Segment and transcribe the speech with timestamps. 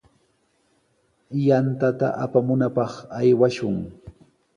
[1.47, 3.75] Yantata apamunapaq aywashun.